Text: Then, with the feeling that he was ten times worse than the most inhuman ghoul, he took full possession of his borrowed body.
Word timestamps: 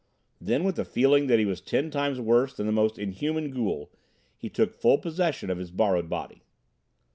Then, 0.39 0.63
with 0.63 0.77
the 0.77 0.83
feeling 0.83 1.27
that 1.27 1.37
he 1.37 1.45
was 1.45 1.61
ten 1.61 1.91
times 1.91 2.19
worse 2.19 2.55
than 2.55 2.65
the 2.65 2.71
most 2.71 2.97
inhuman 2.97 3.51
ghoul, 3.51 3.91
he 4.35 4.49
took 4.49 4.73
full 4.73 4.97
possession 4.97 5.51
of 5.51 5.59
his 5.59 5.69
borrowed 5.69 6.09
body. 6.09 6.41